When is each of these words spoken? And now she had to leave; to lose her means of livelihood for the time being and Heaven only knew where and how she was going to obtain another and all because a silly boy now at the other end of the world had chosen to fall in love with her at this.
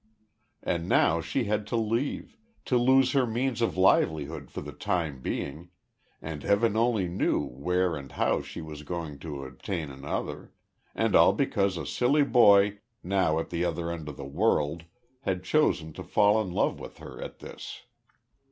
And 0.63 0.89
now 0.89 1.21
she 1.21 1.43
had 1.43 1.67
to 1.67 1.75
leave; 1.75 2.35
to 2.65 2.75
lose 2.75 3.11
her 3.11 3.27
means 3.27 3.61
of 3.61 3.77
livelihood 3.77 4.49
for 4.49 4.61
the 4.61 4.71
time 4.71 5.21
being 5.21 5.69
and 6.23 6.41
Heaven 6.41 6.75
only 6.75 7.07
knew 7.07 7.45
where 7.45 7.95
and 7.95 8.11
how 8.13 8.41
she 8.41 8.61
was 8.63 8.81
going 8.81 9.19
to 9.19 9.45
obtain 9.45 9.91
another 9.91 10.53
and 10.95 11.15
all 11.15 11.33
because 11.33 11.77
a 11.77 11.85
silly 11.85 12.23
boy 12.23 12.79
now 13.03 13.37
at 13.37 13.51
the 13.51 13.63
other 13.63 13.91
end 13.91 14.09
of 14.09 14.17
the 14.17 14.25
world 14.25 14.85
had 15.19 15.43
chosen 15.43 15.93
to 15.93 16.03
fall 16.03 16.41
in 16.41 16.49
love 16.51 16.79
with 16.79 16.97
her 16.97 17.21
at 17.21 17.37
this. 17.37 17.83